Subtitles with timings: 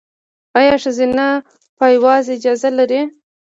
[0.59, 1.25] ایا ښځینه
[1.77, 3.01] پایواز اجازه لري؟